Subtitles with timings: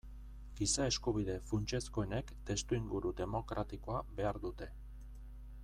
[0.59, 4.71] Giza-eskubide funtsezkoenek testuinguru demokratikoa behar dute.